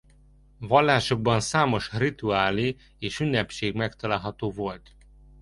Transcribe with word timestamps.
Vallásukban 0.59 1.39
számos 1.39 1.93
rituálé 1.93 2.75
és 2.99 3.19
ünnepség 3.19 3.75
megtalálható 3.75 4.51
volt. 4.51 4.95